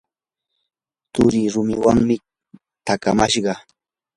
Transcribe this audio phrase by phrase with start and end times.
[1.13, 2.15] turii rumiwanmi
[2.85, 3.53] takamashqa.